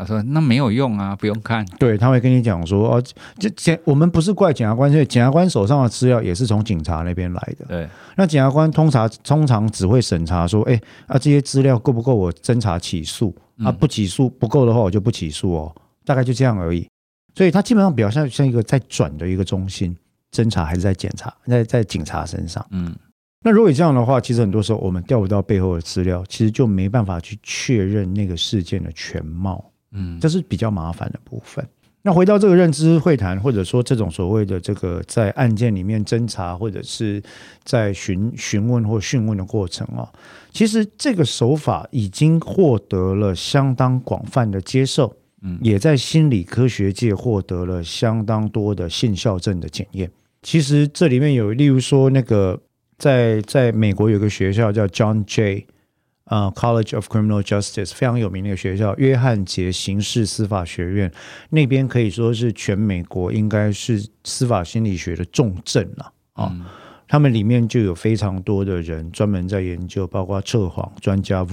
[0.00, 3.02] 他说：“那没有用啊，不用看。”对，他会跟你讲说：“哦，
[3.38, 7.66] 这检我们不是怪检察官，因为检察官手上的资料也是从警察那边来的。
[7.66, 13.34] 对，那检察官通常通常只会审查说：‘哎，啊，这些资料够不够我侦查起诉？
[13.62, 16.88] 啊，不起诉不够的话，我就不起诉哦。’大概就这样而已。
[17.34, 19.96] 所以，他基本上表现像一个在转的一个中心。
[20.32, 22.64] 侦查还是在检查，在在警察身上。
[22.70, 22.94] 嗯，
[23.42, 29.69] 那如果这样的话，其实很多时候我们调不到背后的资料，其实就没办法去确认那个事件的全貌。
[29.92, 31.66] 嗯，这是比较麻烦的部分。
[32.02, 37.22] 那回到这个认知会谈，或者说这种所谓的这个在案件里面侦查，或者是
[37.62, 40.08] 在询询问或讯问的过程啊，
[40.50, 50.10] 其实这个手法已经获得了相当广泛的接受，嗯，也在心理科学界获得了相当多的信效证的检验。
[50.40, 52.58] 其实这里面有，例如说那个
[52.96, 55.64] 在在美国有个学校叫 John Jay。
[56.30, 61.10] 啊、uh，College of Criminal Justice 非常有名的一个学校，约翰杰刑事司法学院
[61.48, 66.48] 那边可以说是全美国应该是司法心理学的重镇了啊。
[66.52, 66.64] 嗯、
[67.08, 71.44] 他们里面就有非常多的人专门在研究，包括测谎专家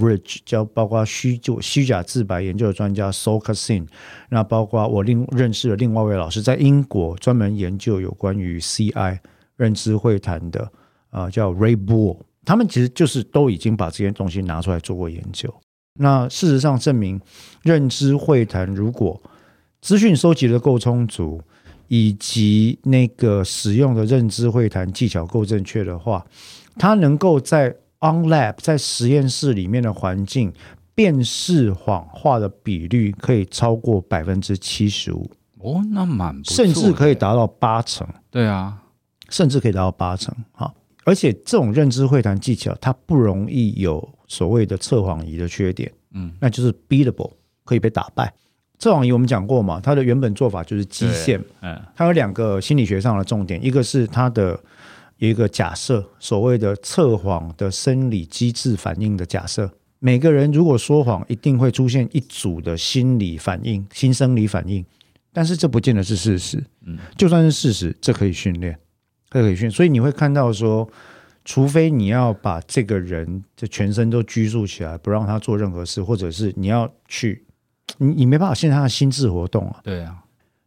[0.44, 3.84] 叫包括虚就虚假自白研究的专家 Saul Kassin，
[4.28, 9.18] 那包括我另认识了另外一位老师，在英国专门研究有关于 CI
[9.56, 10.60] 认知会谈的
[11.10, 12.18] 啊、呃，叫 Ray Bull。
[12.44, 15.52] 他们其实就是都已经把这些东西拿出来做过研究。
[16.00, 17.20] 那事实上证明，
[17.62, 19.20] 认知会谈如果
[19.80, 21.42] 资讯收集的够充足，
[21.88, 26.24] 以及那个使用的认知会谈技巧够正确的话，
[26.76, 27.68] 它能够在
[28.00, 30.52] on lab 在实验室里面的环境
[30.94, 35.30] 辨识谎话的比率可以超过百分之七十五。
[35.58, 38.06] 哦，那蛮甚至可以达到八成。
[38.30, 38.80] 对啊，
[39.28, 40.32] 甚至可以达到八成。
[40.52, 40.72] 哈。
[41.08, 47.32] 而且这种认知会谈技巧，它不容易有所谓的测谎仪的缺点，嗯，那就是 beatable
[47.64, 48.30] 可以被打败。
[48.78, 54.60] 测谎仪我们讲过嘛，它的原本做法就是基线，嗯，它有两个心理学上的重点，一个是它的
[55.16, 64.84] 有一个假设，所谓的测谎的生理机制反应的假设，每个人如果说谎，一定会出现一组的心理反应、新生理反应，
[65.32, 68.78] 但是这不见得是事实，嗯，就算是事实，这可以训练。
[69.30, 70.88] 可以训，所以你会看到说，
[71.44, 77.44] 除非你要把这个人的全身都拘束起来，不让他做任何事，或者是你要去，
[77.98, 79.80] 你你没办法限制他的心智活动啊。
[79.82, 80.16] 对啊，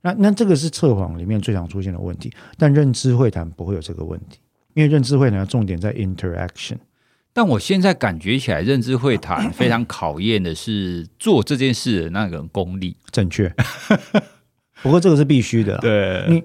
[0.02, 4.39] 那那这个是测谎里面最常出现的问题，但认知会谈不会有这个问题，
[4.76, 6.78] 因为认知会谈的重点在 interaction。
[7.34, 13.52] 但我现在感觉起来，认知会谈 非常考验的是做这件事的那个功力正确。
[14.84, 16.43] 不过这个是必须的，对你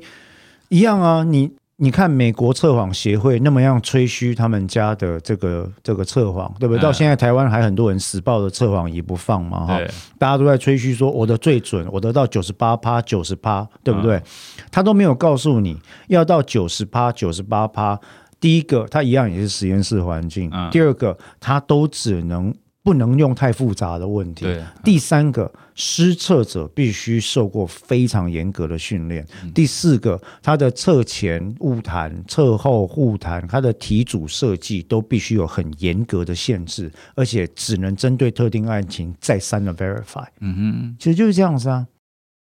[0.69, 1.53] 一样啊，你。
[1.79, 6.83] 你看美国测谎协会那么样吹嘘他们家的这个这个测谎，对不对？
[6.83, 9.79] 到现在台湾还很多人死抱着测谎仪不放嘛，哈，
[10.19, 14.23] 大家都在吹嘘说我的最准，我得到九十八趴、九十趴，对不对？
[14.71, 18.01] 他都没有告诉你要到九十趴、九十八趴。
[18.41, 22.55] 第一个，他一样也是实验室环境；第二个，他都只能。
[22.87, 24.45] 不能用太复杂的问题。
[24.45, 29.25] 对，第三个，施测者必须受过非常严格的训练。
[29.45, 40.27] 嗯、第四个，他的测前晤谈、测后晤谈，他的题组设计都必须有很严格的限制，而且只能针对特定案情再三的 verify。
[40.41, 41.87] 嗯哼，其实就是这样子啊。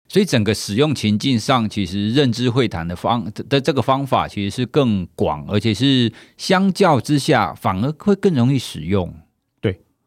[0.07, 9.13] 所以整个使用情境上，其实认知会谈的方的这个方法其实是更广，而且是相较之下反而会更容易使用。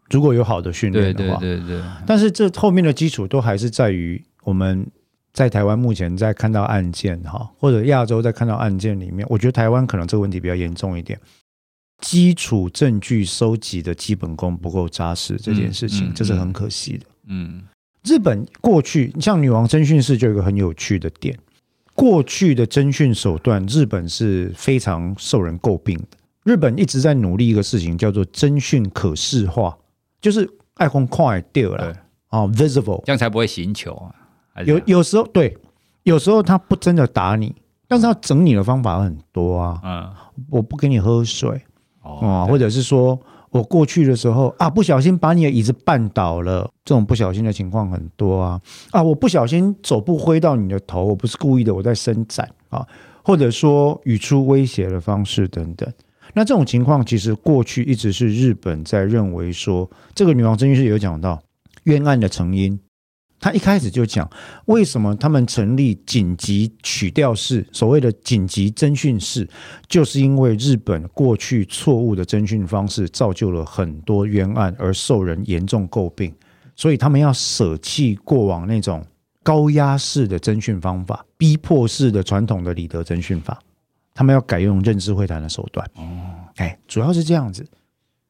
[0.09, 4.85] 如果有好的训练的话，对对对对，但是这后面的基础都还是在于我们
[5.33, 11.19] 在台湾目前在看到案件哈，或者亚洲在看到案件里面，我觉得台湾可能这个问题比较严重一点，
[12.01, 17.05] 基础证据收集的基本功不够扎实，这件事情这是很可惜的。
[17.27, 17.61] 嗯，
[18.03, 21.37] 日本过去像女王侦讯室就有一个很有趣的点，
[21.93, 29.77] 过去的侦讯手段日本是非常受人诟病的，日本一直在努力一个事情叫做侦讯可视化。
[30.21, 31.93] 就是爱空快掉了
[32.29, 34.13] 哦，visible，这样才不会行球啊。
[34.65, 35.55] 有有时候对，
[36.03, 37.55] 有时候他不真的打你，
[37.87, 39.79] 但是他整你的方法很多啊。
[39.83, 40.11] 嗯，
[40.49, 41.61] 我不给你喝水
[42.01, 48.61] 哦，或者是说我过去的时候啊，不小心把你的椅子绊倒了，这种不小心的情况很多啊。
[48.91, 52.85] 啊，我不小心手部挥到你的头，我不是故意的，我在伸展啊，
[53.23, 55.89] 或者说语出威胁的方式等等。
[56.37, 61.41] 那这种情况其实过去一直是日本在认为说，这个女王侦讯室有讲到
[61.85, 62.79] 冤案的成因，
[63.39, 64.29] 他一开始就讲
[64.65, 69.49] 为什么他们成立紧急取调室，所谓的紧急侦讯室，
[69.87, 76.31] 就是因为日本过去错误的侦讯方式造就了很多冤案，而受人严重诟病，
[76.75, 79.03] 所以他们要舍弃过往那种
[79.41, 83.59] 高压式的侦讯方法，逼迫式的传统的礼德侦讯法。
[84.17, 85.87] 他们要改用认知会谈的手段。
[85.93, 86.03] 哦，
[86.55, 87.69] 哎，主要是这样子，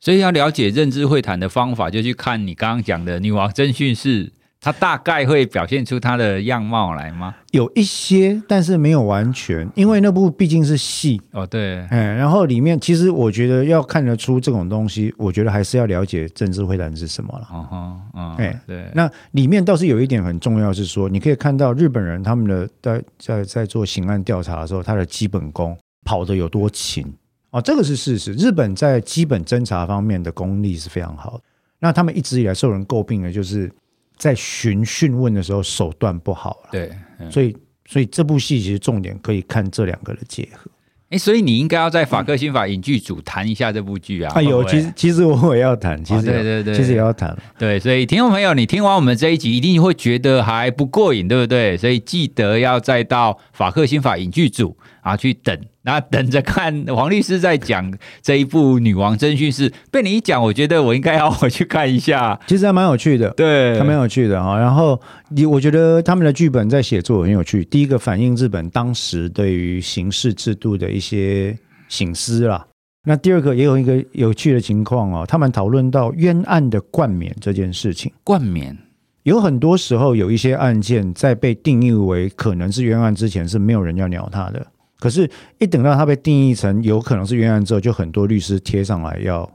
[0.02, 4.34] 所以要了解认知会谈的方法，就去看你刚刚讲的女王侦讯室，
[4.68, 7.34] 他大概会表现出他的样貌来吗？
[7.52, 11.48] 有一些，但是没有完全，因为那部毕竟是戏哦。
[11.48, 17.48] 对，哎，然后里面其实我觉得要看得出这种东西，我觉得还是要了解政治会谈是什么了。
[17.50, 27.06] 哦哈，嗯，哎，对，那里面倒是有一点很重要，是说你可以看到日本人他们的在在在做刑案调查的时候，他的基本功跑得有多勤
[27.52, 28.34] 哦，这个是事实。
[28.34, 31.44] 日本在基本侦查方面的功力是非常好的。
[31.80, 33.72] 那他们一直以来受人诟病的就是
[34.18, 36.70] 在询讯问的时候手段不好了。
[36.72, 36.92] 对，
[37.30, 40.70] 所以所以这部戏其实重点可以看这两个的结合。
[41.10, 44.34] 哎，所以你应该要在法克新法影剧组谈一下这部剧啊！
[44.36, 47.34] 哎呦，其实其实我也要谈，其实对对对，其实也要谈。
[47.58, 51.78] 对，所以听众朋友，你听完我们这一集，一定会觉得还不过瘾，对不对？
[51.78, 54.76] 所以记得要再到法克新法影剧组
[55.08, 55.58] 啊去等。
[55.84, 57.92] 那等着看黄律师在讲
[58.22, 62.38] 这一部《女王侦讯是》，被你一讲，我觉得我应该要 回去看一下。
[62.46, 64.60] 其实还蛮有趣的，对，还蛮有趣的啊。
[64.60, 67.64] 然后你，我觉得他们的剧本在写作很有趣。
[67.66, 72.68] 第一个反映日本当时对于刑事制度的一些醒思啦。
[73.06, 78.12] 那第二个也有一个有趣的情况哦，他们讨论到冤案的冠冕这件事情。
[78.26, 78.78] 冠冕
[79.24, 84.68] 有很多时候有一些案件在被定义为可能是冤案之前，是没有人要鸟他的。
[85.00, 85.30] 可是，
[85.60, 89.50] 一等到他被定义成有可能是冤案之后，就很多律师贴上来要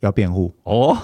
[0.00, 0.54] 要辩护。
[0.64, 0.96] 哦，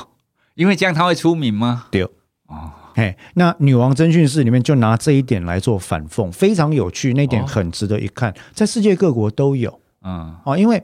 [0.55, 1.87] 因为这样他会出名吗？
[1.91, 2.03] 对。
[2.47, 10.83] 哦，嘿，那《女王侦讯室》里面就拿这一点来做反讽，非常有趣，那点很值得一看，在世界各国都有，嗯，哦，因为。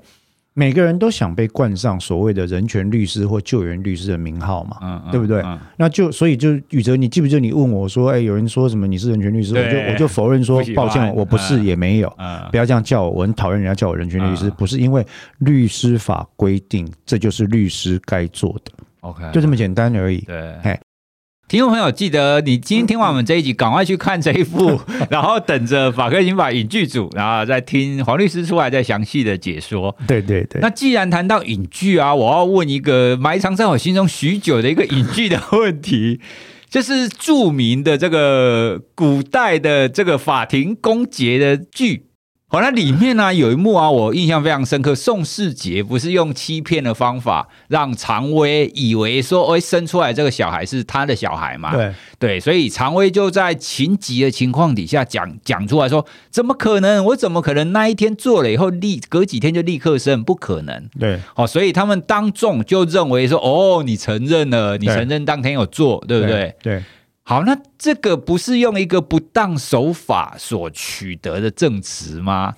[0.53, 5.41] 每个人都想被冠上所谓的人权律师或救援律师的名号嘛，嗯嗯、对不对？
[5.43, 15.07] 嗯、那就所以就宇哲，你记不记得你问我说，哎，有人说什么你是人权律师，我就我就否认说，抱歉，我不是，也没有，嗯、不要这样叫我，我很讨厌人家叫我人权律师，嗯、不是因为
[15.39, 20.79] 律师法规定这就是律师该做的，OK，就这么简单而已，对，嘿。
[21.51, 29.93] 听众朋友，记得你今天听完我们这一集，赶快去看这一部， 然后等着法克刑法影剧组，然后再听黄律师出来再详细的解说。
[30.07, 30.61] 对对对。
[30.63, 36.21] 那既然谈到影剧啊，我要问一个埋藏在我心中许久的一个影剧的问题，
[36.71, 42.05] 就是著名的这个古代的这个法庭公结的剧。
[42.53, 44.93] 好，那里面呢有一幕啊，我印象非常深刻。
[44.93, 51.77] 宋世杰不是用欺骗的方法让常威以为说，哎，生出来这个小孩是他的小孩嘛？
[51.77, 57.05] 对对，所以常威就在情急的情况底下讲讲出来说，怎么可能？
[57.05, 60.25] 我怎么可能那一天做了以后立隔几天就立刻生？
[60.25, 60.89] 不可能。
[60.99, 66.55] 对，好，所以他们当众就认为说，哦，你承认了，你承认当天有做，对，对不对？
[66.61, 66.75] 对。
[66.75, 66.83] 对
[67.31, 72.53] 好，那这个不是用一个不当手法所取得的证词吗？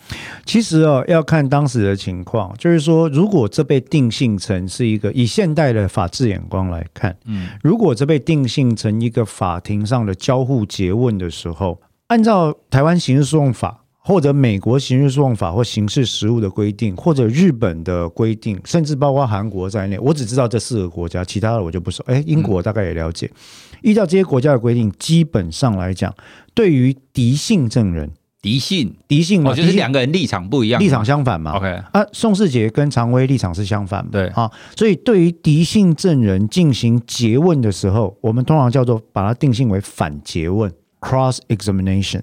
[0.47, 13.82] 其实哦，要看当时的情况，就是说，如果这被定性成是一个以现代的法治眼光来看，嗯，如果这被定性成一个法庭上的交互诘问的时候，按照台湾刑事诉讼法。
[14.05, 22.03] 或者美国刑事诉讼法或刑事实务的规定，或者日本的规定，甚至包括韩国在内，我只知道这四个国家，其他的我就不熟。
[22.09, 23.31] 哎，英国大概也了解。
[23.33, 26.13] 嗯、依照这些国家的规定，基本上来讲，
[26.53, 28.11] 对于敌性证人，
[28.41, 31.53] 敌性敌性嘛，哦、就是两个人立场不一样，立场相反嘛。
[31.53, 34.11] OK 啊，宋世杰跟常威立场是相反嘛？
[34.11, 42.23] 对啊，所以对于敌性证人进行诘问的时候，我们通常叫做把它定性为反诘问 （cross examination）。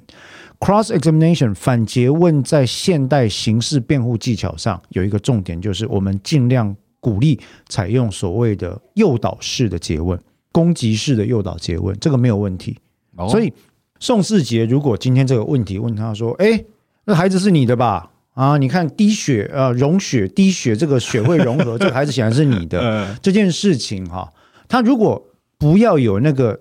[0.60, 10.20] Cross examination 反诘问在现代刑事辩护技巧上有一个重点，就是我们尽量鼓励采用所谓的诱导式的诘问，
[10.52, 12.78] 攻击式的诱导诘问，这个没有问题。
[13.16, 13.54] 哦、所以
[14.00, 16.66] 宋世杰如果今天这个问题问他说：“哎，
[17.06, 18.12] 那孩子是你的吧？
[18.34, 23.16] 啊，你看滴血呃溶血滴血，这个血会融合，这个孩子显然是你的。
[23.24, 24.30] 这件事情哈，
[24.68, 25.26] 他如果
[25.58, 26.60] 不要有那个。”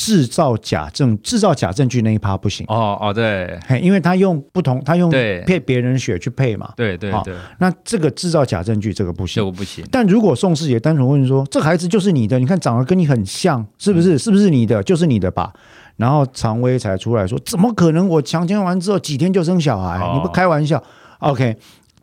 [0.00, 9.84] 制造假证、制造假证据那一趴不行哦哦对，因为他用不同，他用配别人血去配嘛，对对对，那这个制造假证据这个不行，这个不行。
[9.90, 14.16] 但如果宋世杰单纯问说，这孩子就是你的，你看长得跟你很像，是不是？
[14.16, 14.82] 是不是你的？
[14.82, 15.52] 就是你的吧？
[15.98, 18.08] 然后常威才出来说，怎么可能？
[18.08, 20.00] 我强奸完之后几天就生小孩？
[20.14, 20.82] 你不开玩笑
[21.18, 21.54] ？OK，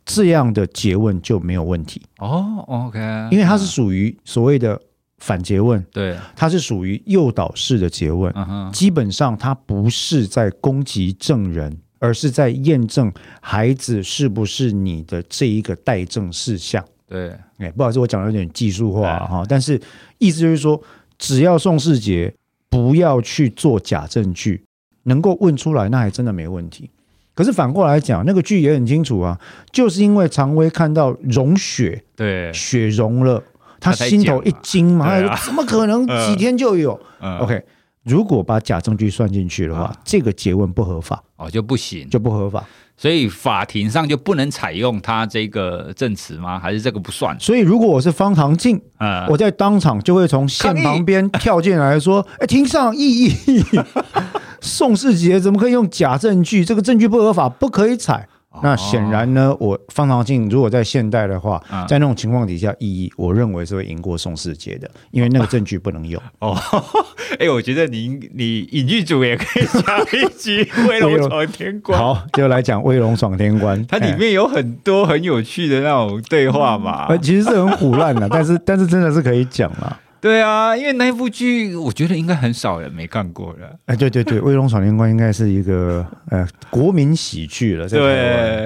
[0.05, 2.63] 这样的诘问就没有问题哦。
[2.67, 2.99] OK，
[3.31, 4.79] 因为它是属于所谓的。
[5.17, 8.71] 反诘问，对，它是属于诱导式的诘问，uh.
[8.71, 13.11] 基本上它不是在攻击证人，而是在验证
[13.41, 16.83] 孩子是不是你的这一个待证事项。
[17.07, 19.81] 对，哎，不好意思，我讲的有点技术化哈，但是
[20.19, 20.79] 意思就是说，
[21.17, 22.33] 只要宋世杰
[22.69, 24.63] 不要去做假证据，
[25.03, 26.89] 能够问出来，那还真的没问题。
[27.33, 29.39] 可是反过来讲，那个剧也很清楚啊，
[29.71, 33.41] 就是因为常威看到融血，对，血融了。
[33.79, 36.99] 他心头一惊嘛，他说：“怎么可能几天就有
[37.41, 37.63] ？”OK，
[38.03, 42.63] 如果把假证据算进去的话，啊、这个结问不合法哦，就不行，就不合法。
[42.99, 46.57] 所以法庭上就不能采用他这个证词吗？
[46.57, 47.39] 还是这个不算？
[47.39, 53.63] 所以如果我是方唐镜，嗯，我在当场就会从线旁边跳进来说：“哎议，庭上异议，
[54.61, 56.65] 宋世杰怎么可以用假证据？
[56.65, 58.27] 这个证据不合法，不可以采。”
[58.63, 66.21] 那显然呢，我方唐镜如果在现代的话，在那种情况底下，意义，我认为是会赢过宋世杰的，因为那个证据不能用。
[66.39, 66.57] 哦，
[67.39, 71.99] 哎、欸，我觉得你你影剧组也可以讲一集《威龙闯天关》。
[72.03, 77.05] 好，就来讲《威龙闯天关》， 它里面有很多很有趣的那种对话嘛。
[77.07, 79.95] 呃，其实是很唬烂的，但是但是真的是可以讲嘛。
[80.19, 83.75] 对啊，因为那部剧，我觉得应该很少人没看过了。
[83.85, 87.87] 哎，对对对，《威龙闯天关》应该是一个呃国民喜剧了。
[87.87, 87.99] 对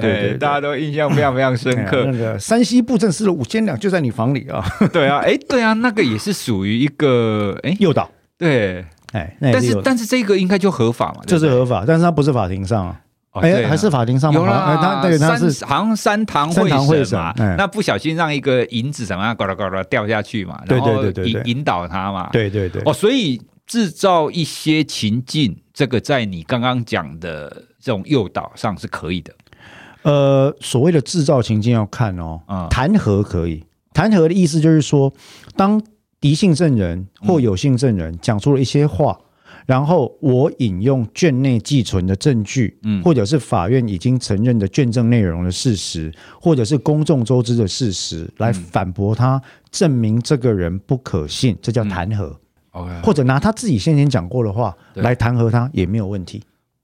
[0.00, 2.04] 对，大家都印象非常非常深刻。
[2.06, 4.64] 那个山西布政司的五千两就在你房里啊。
[4.92, 8.10] 对啊，哎，对啊，那个也是属于一个哎诱导。
[8.38, 11.22] 对，哎，但是但是这个应该就合法嘛？
[11.26, 12.96] 这是合法，但是它不是法庭上。
[13.32, 16.68] 哎，还是法庭上有啦，他对他是好像三堂会
[17.02, 22.82] 审嘛，那不小心让一个银子什么呱啦呱啦掉下去嘛，然后引引导他嘛，对对对。
[22.84, 29.32] 哦，所以制造一些情境，这个在你刚刚讲的这种诱导上是可以的。
[30.02, 33.64] 呃，所谓的制造情境要看哦，弹劾可以，
[33.94, 35.10] 弹劾的意思就是说，
[35.56, 35.82] 当
[36.20, 39.18] 敌性证人或有性证人讲出了一些话。
[39.66, 49.40] 然后我引用卷内寄存的证据，嗯，或者是法院已经承认的卷证内容的事实，或者是公众周知的事实，来反驳他，
[49.70, 52.34] 证明这个人不可信，这叫弹劾。
[52.72, 56.42] OK，或者拿他自己先前讲过的话来弹劾他也没有问题。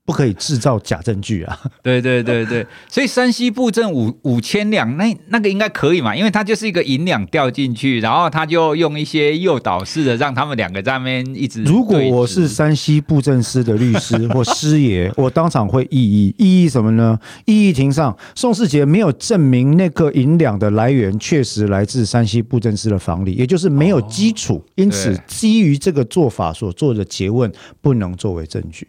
[0.09, 1.61] 不可以制造假证据啊！
[1.85, 6.17] 对对对对，所以山西布政五五千两，那那个应该可以嘛？
[6.17, 11.63] 因为他就是一个银两掉进去，然后他就用一些诱导式的，让他们两个在那边一直。
[11.63, 17.21] 如果我是山西布政司的律师或师爷， 我当场会异议，异议什么呢？
[17.45, 27.53] 异议庭上，宋世杰没有证明那个银两的来源确实来自山西布政司的房里，也就是没有基础，哦、因此基于这个做法所做的诘问
[27.83, 28.89] 不能作为证据。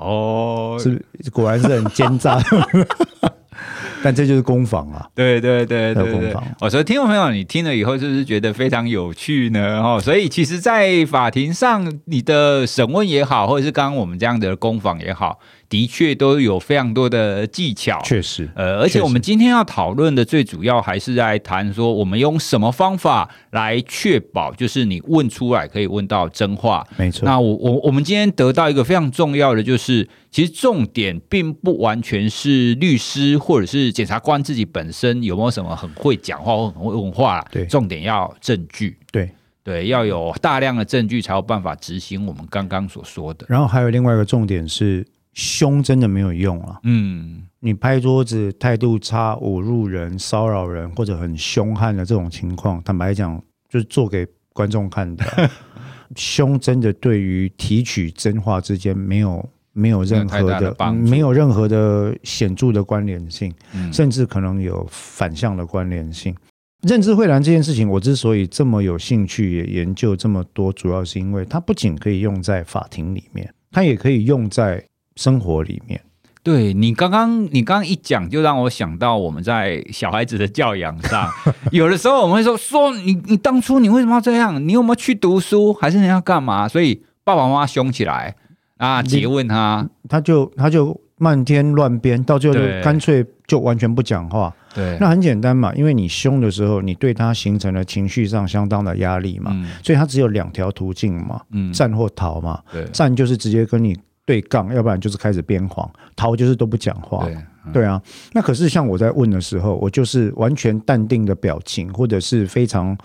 [0.00, 2.38] 哦，是果然是很奸诈，
[4.02, 5.06] 但这就是攻防啊！
[5.14, 9.78] 对对对对对，我说听众朋友，你听了以后是不是觉得非常有趣呢？
[9.82, 15.38] 哦，所以其实，在法庭上，你的审问也好，或者是刚刚我们这样的攻防也好。
[15.70, 27.24] 的确都有非常多的技巧，确实，呃，而且我们今天要讨论的最主要还是在谈说，我们用什么方法来确保，就是你问出来可以问到真话，没错。
[27.24, 39.30] 那我我我们今天得到一个非常重要的，就是其实重点并不完全是律师或者是检察官自己本身有没有什么很会讲话或很会问话，对，重点要证据，对
[39.62, 43.46] 对，要有大量的证据才有办法执行我们刚刚所说的。
[43.48, 45.06] 然后还有另外一个重点是。
[45.32, 46.80] 凶真的没有用啊！
[46.82, 55.24] 嗯，你拍桌子、态度差、侮辱人、骚扰人，或者很凶悍的这种情况，坦白讲，就是做给观众看的。
[56.16, 66.34] 凶真的对于提取真话之间没有没有任何的，的没有任何的显著的关联性，嗯、甚至可能有反向的关联性。
[66.82, 74.84] 认知会谈这件事情，我之所以这么有兴趣，也研究这么多，主要是因为它不仅可以用在法庭里面，它也可以用在。
[75.20, 76.00] 生活里面，
[76.42, 81.30] 对你刚刚你刚刚一讲，就让我想到我们在小孩子的教养上，
[81.70, 84.66] 有的时候我们会说说你你当初你为什么要这样？
[84.66, 85.74] 你有没有去读书？
[85.74, 86.66] 还是你要干嘛？
[86.66, 88.34] 所以爸爸妈妈凶起来
[88.78, 94.50] 啊，诘问他，他就他就漫天乱编，到最后就干脆就完全不讲话。
[94.74, 102.62] 对，那很简单嘛，因为你凶的时候，你对他形成了情绪上相当的压力嘛，嗯、所以他只有两条途径嘛，嗯，战或逃嘛。
[102.72, 103.94] 对，战就是直接跟你。
[104.26, 107.26] 对杠，要不然就是开始编谎，逃就是都不讲话。
[107.72, 108.00] 对，啊，
[108.32, 112.96] 那可是像我在问的时候，我就是完全淡定的表情，或者是非常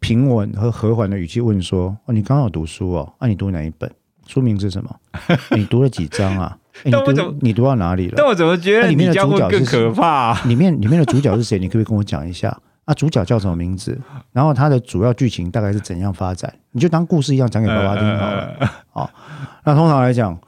[0.00, 3.12] 平稳和和缓的语气问说：“哦，你刚好读书哦？
[3.18, 3.90] 啊，你读哪一本？
[4.26, 4.94] 书名是什么？
[5.50, 6.56] 你读了几章啊？
[6.84, 8.14] 欸、 你读你读到哪里了？
[8.16, 10.40] 但我怎么觉得里面的主角更可怕？
[10.44, 11.58] 里面里面的主角是谁？
[11.58, 12.48] 你可不可以跟我讲一下？
[12.86, 13.98] 啊，主角叫什么名字？
[14.32, 16.52] 然后他的主要剧情大概是怎样发展？
[16.72, 18.72] 你就当故事一样讲给爸爸听好了。
[18.90, 19.10] 好、呃，
[19.64, 20.38] 那通常来讲。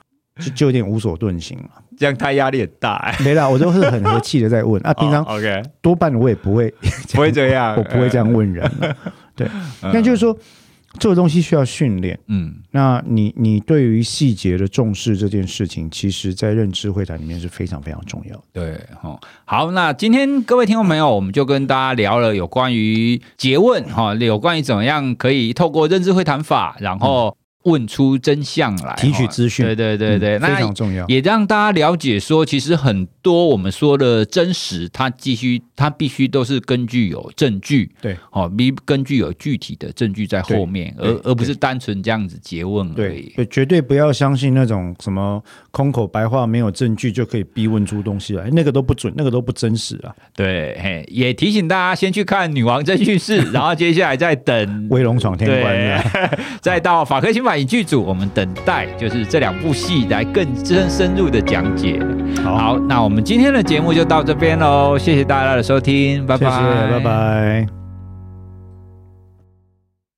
[0.41, 3.25] 就就有点无所遁形了，这样他压力很大、欸。
[3.25, 4.95] 没啦，我都是很和气的在问啊。
[4.99, 6.73] 平常 OK 多半我也不会
[7.13, 8.71] 不会这样，我不会这样问人。
[9.37, 9.49] 对，
[9.83, 10.37] 那就是说，
[10.99, 12.19] 这个东西需要训练。
[12.27, 18.43] 嗯，那你你对于细节的重视这件事情，其实在认知会谈里面是非常非常重要的。
[18.53, 18.81] 对，
[19.45, 27.37] 好，那今天各位听众朋友，我们就跟大家聊了有关于诘问哈，有关于怎么样可以透过认知会谈法，然后。
[27.65, 43.33] 问出真相来，提取资讯，对对对对，嗯、非常重要，也让大家了解说，其实很多我们说的真实，它继续，它必须都是根据有证据，对，哦，必根据有具体的证据在后面，而而不是单纯这样子诘问而已。
[43.37, 43.45] 对。
[43.45, 50.15] 对，绝对不要相信那种什么空口白话，没有证据就可以逼问出东西来，那个都不准，那个都不真实啊。
[50.35, 62.01] 对，嘿，也提醒大家先去看《女王真讯室》， 然后接下来再等威龙闯天关， 再到法科新法影剧组，我们等待就是这两部戏来更深深入的讲解。
[62.43, 67.80] 好，好，那我们今天的节目就到这边喽，谢谢大家的收听，拜拜，谢谢，拜拜。